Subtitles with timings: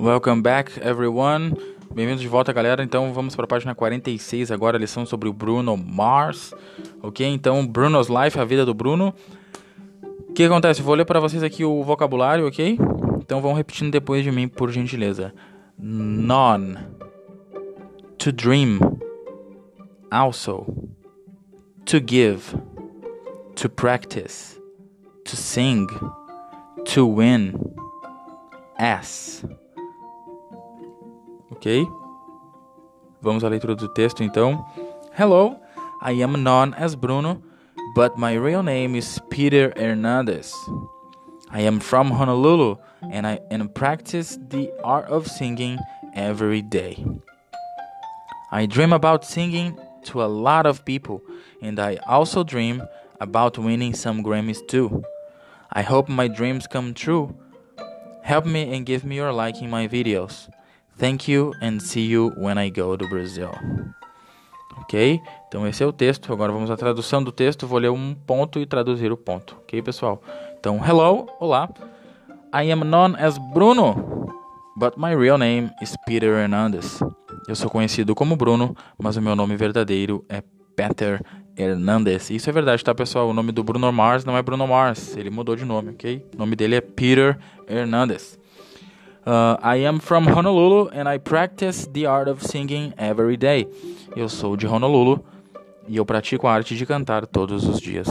[0.00, 1.54] Welcome back, everyone.
[1.94, 2.82] Bem-vindos de volta, galera.
[2.82, 6.54] Então vamos para a página 46 agora, a lição sobre o Bruno Mars.
[7.02, 7.26] Ok?
[7.26, 9.12] Então, Bruno's Life, a vida do Bruno.
[10.26, 10.80] O que acontece?
[10.80, 12.78] Vou ler para vocês aqui o vocabulário, ok?
[13.18, 15.34] Então vão repetindo depois de mim, por gentileza.
[15.78, 16.76] Non.
[18.16, 18.80] To dream.
[20.10, 20.64] Also.
[21.84, 22.56] To give.
[23.56, 24.58] To practice.
[25.26, 25.86] To sing.
[26.86, 27.52] To win.
[28.78, 29.44] As.
[31.60, 31.86] Ok?
[33.20, 34.64] Vamos à leitura do texto então.
[35.12, 35.60] Hello,
[36.02, 37.42] I am known as Bruno,
[37.94, 40.54] but my real name is Peter Hernandez.
[41.50, 42.76] I am from Honolulu
[43.12, 45.78] and I and practice the art of singing
[46.14, 47.04] every day.
[48.50, 51.20] I dream about singing to a lot of people
[51.60, 52.82] and I also dream
[53.20, 55.04] about winning some Grammys too.
[55.70, 57.36] I hope my dreams come true.
[58.22, 60.48] Help me and give me your like in my videos.
[60.98, 63.50] Thank you and see you when I go to Brazil.
[64.78, 65.20] Ok?
[65.48, 66.32] Então esse é o texto.
[66.32, 67.66] Agora vamos à tradução do texto.
[67.66, 69.56] Vou ler um ponto e traduzir o ponto.
[69.62, 70.22] Ok, pessoal?
[70.58, 71.68] Então, hello, olá.
[72.52, 74.26] I am known as Bruno,
[74.76, 77.00] but my real name is Peter Hernandez.
[77.46, 80.42] Eu sou conhecido como Bruno, mas o meu nome verdadeiro é
[80.74, 81.22] Peter
[81.56, 82.30] Hernandez.
[82.30, 83.28] Isso é verdade, tá, pessoal?
[83.28, 85.16] O nome do Bruno Mars não é Bruno Mars.
[85.16, 86.26] Ele mudou de nome, ok?
[86.34, 87.38] O nome dele é Peter
[87.68, 88.39] Hernandez.
[89.26, 93.66] Uh, I am from Honolulu and I practice the art of singing every day.
[94.16, 95.22] Eu sou de Honolulu
[95.86, 98.08] e eu pratico a arte de cantar todos os dias.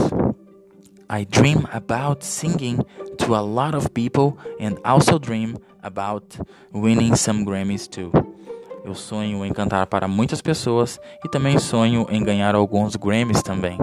[1.10, 2.78] I dream about singing
[3.18, 6.38] to a lot of people and also dream about
[6.72, 8.12] winning some Grammys too.
[8.84, 13.76] Eu sonho em cantar para muitas pessoas e também sonho em ganhar alguns Grammys também.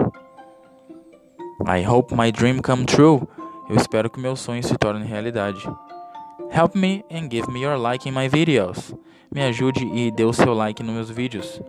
[1.66, 3.20] I hope my dream come true.
[3.68, 5.68] Eu espero que meu sonho se torne realidade.
[6.50, 8.94] Help me and give me your like in my videos.
[9.30, 11.60] Me ajude e dê o seu like nos meus vídeos.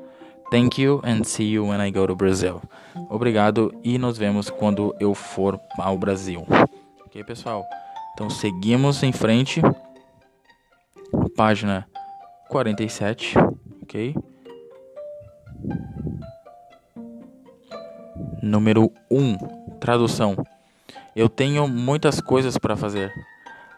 [0.51, 2.61] Thank you and see you when I go to Brazil.
[3.09, 6.45] Obrigado e nos vemos quando eu for ao Brasil.
[7.05, 7.63] Ok, pessoal?
[8.13, 9.61] Então seguimos em frente.
[11.35, 11.87] Página
[12.49, 13.35] 47,
[13.83, 14.15] ok?
[18.41, 19.37] Número 1,
[19.79, 20.35] tradução.
[21.15, 23.11] Eu tenho muitas coisas para fazer.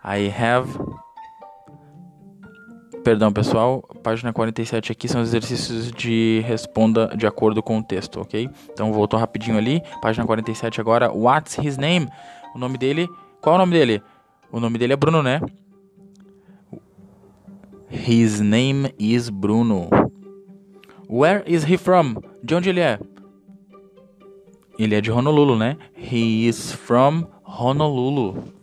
[0.03, 0.69] I have.
[3.03, 3.81] Perdão, pessoal.
[4.03, 8.49] Página 47 aqui são os exercícios de responda de acordo com o texto, ok?
[8.71, 9.81] Então voltou rapidinho ali.
[10.01, 11.11] Página 47 agora.
[11.11, 12.07] What's his name?
[12.55, 13.07] O nome dele.
[13.41, 14.01] Qual é o nome dele?
[14.51, 15.41] O nome dele é Bruno, né?
[17.89, 19.89] His name is Bruno.
[21.09, 22.15] Where is he from?
[22.43, 22.99] De onde ele é?
[24.79, 25.77] Ele é de Honolulu, né?
[25.95, 28.60] He is from Honolulu.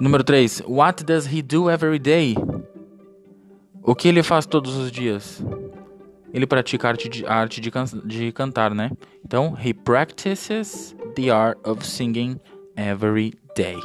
[0.00, 0.62] Número 3.
[0.66, 2.36] What does he do every day?
[3.82, 5.42] O que ele faz todos os dias?
[6.32, 8.90] Ele pratica a arte de, a arte de, can, de cantar, né?
[9.24, 12.38] Então, he practices the art of singing
[12.76, 13.76] every day.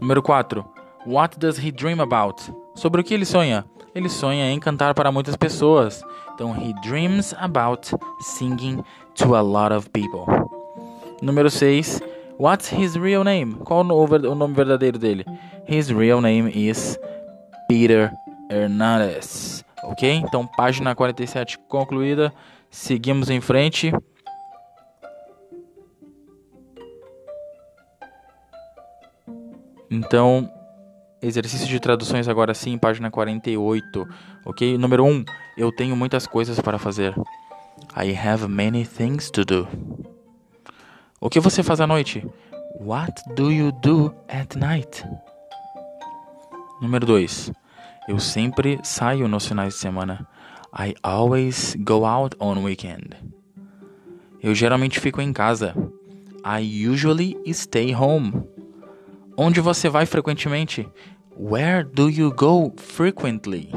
[0.00, 0.64] Número 4.
[1.06, 2.42] What does he dream about?
[2.74, 3.64] Sobre o que ele sonha?
[3.94, 6.02] Ele sonha em cantar para muitas pessoas.
[6.34, 7.88] Então, he dreams about
[8.20, 8.82] singing
[9.14, 10.26] to a lot of people.
[11.22, 12.02] Número 6.
[12.38, 13.54] What's his real name?
[13.64, 15.24] Qual o nome verdadeiro dele?
[15.66, 16.98] His real name is
[17.66, 18.12] Peter
[18.50, 19.64] Hernandez.
[19.82, 20.10] Ok?
[20.10, 22.30] Então, página 47 concluída.
[22.70, 23.90] Seguimos em frente.
[29.90, 30.50] Então,
[31.22, 34.06] exercício de traduções agora sim, página 48.
[34.44, 34.76] Ok?
[34.76, 35.24] Número 1.
[35.56, 37.14] Eu tenho muitas coisas para fazer.
[37.96, 40.05] I have many things to do.
[41.26, 42.24] O que você faz à noite?
[42.78, 45.04] What do you do at night?
[46.80, 47.50] Número 2.
[48.06, 50.24] Eu sempre saio nos finais de semana.
[50.72, 53.08] I always go out on weekend.
[54.40, 55.74] Eu geralmente fico em casa.
[56.44, 58.44] I usually stay home.
[59.36, 60.88] Onde você vai frequentemente?
[61.36, 63.72] Where do you go frequently?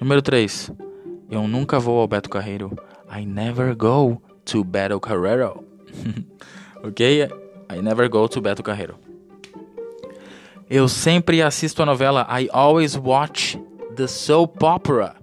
[0.00, 0.72] Número 3.
[1.30, 2.72] Eu nunca vou ao Beto Carreiro.
[3.14, 5.73] I never go to Beto Carreiro.
[6.82, 7.28] ok?
[7.70, 8.98] I never go to Beto Carreiro.
[10.68, 13.58] Eu sempre assisto a novela I always watch
[13.94, 15.16] the soap opera.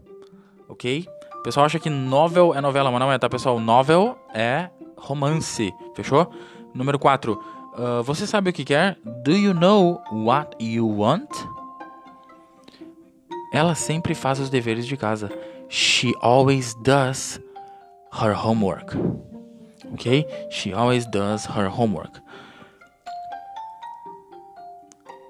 [0.69, 1.07] Ok?
[1.39, 3.59] O pessoal acha que novel é novela, mas não é, tá, pessoal?
[3.59, 5.73] Novel é romance.
[5.95, 6.31] Fechou?
[6.73, 7.33] Número 4.
[7.33, 8.97] Uh, você sabe o que quer?
[9.23, 11.29] Do you know what you want?
[13.51, 15.29] Ela sempre faz os deveres de casa.
[15.67, 17.41] She always does
[18.13, 18.95] her homework.
[19.91, 20.25] Ok?
[20.49, 22.21] She always does her homework.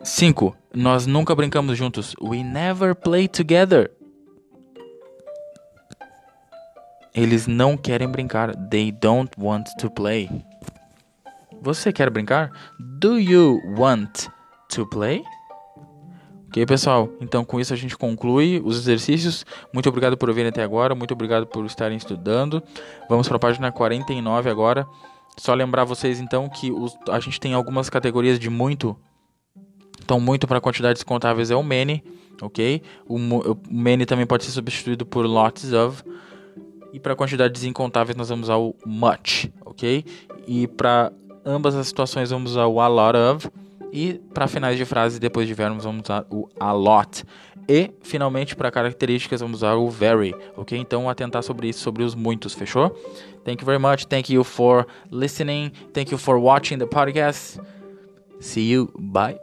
[0.03, 0.55] 5.
[0.73, 2.15] Nós nunca brincamos juntos.
[2.21, 3.91] We never play together.
[7.13, 8.55] Eles não querem brincar.
[8.69, 10.29] They don't want to play.
[11.61, 12.51] Você quer brincar?
[12.99, 14.29] Do you want
[14.69, 15.21] to play?
[16.51, 17.09] Ok, pessoal?
[17.21, 19.45] Então, com isso, a gente conclui os exercícios.
[19.71, 20.93] Muito obrigado por virem até agora.
[20.93, 22.61] Muito obrigado por estarem estudando.
[23.07, 24.85] Vamos para a página 49 agora.
[25.37, 28.97] Só lembrar vocês, então, que os, a gente tem algumas categorias de muito.
[30.03, 32.03] Então, muito para quantidades contáveis é o many,
[32.41, 32.81] ok?
[33.07, 36.03] O, o many também pode ser substituído por lots of.
[36.91, 40.03] E para quantidades incontáveis nós vamos usar o much, ok?
[40.45, 41.13] E para
[41.45, 43.49] ambas as situações vamos usar o a lot of.
[43.91, 47.23] E para finais de frase, depois de vermos, vamos usar o a lot.
[47.67, 50.77] E, finalmente, para características, vamos usar o very, ok?
[50.77, 52.89] Então, atentar sobre isso, sobre os muitos, fechou?
[53.43, 54.05] Thank you very much.
[54.07, 55.71] Thank you for listening.
[55.93, 57.59] Thank you for watching the podcast.
[58.39, 58.91] See you.
[58.97, 59.39] Bye.